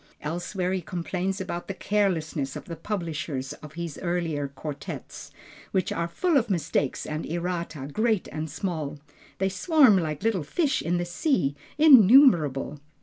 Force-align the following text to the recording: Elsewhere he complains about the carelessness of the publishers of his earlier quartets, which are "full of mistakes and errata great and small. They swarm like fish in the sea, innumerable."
Elsewhere 0.21 0.73
he 0.73 0.81
complains 0.81 1.39
about 1.39 1.67
the 1.67 1.75
carelessness 1.75 2.55
of 2.55 2.65
the 2.65 2.75
publishers 2.75 3.53
of 3.61 3.73
his 3.73 3.99
earlier 4.01 4.47
quartets, 4.47 5.29
which 5.69 5.91
are 5.91 6.07
"full 6.07 6.37
of 6.37 6.49
mistakes 6.49 7.05
and 7.05 7.23
errata 7.23 7.85
great 7.87 8.27
and 8.29 8.49
small. 8.49 8.97
They 9.37 9.49
swarm 9.49 9.99
like 9.99 10.23
fish 10.43 10.81
in 10.81 10.97
the 10.97 11.05
sea, 11.05 11.55
innumerable." 11.77 12.79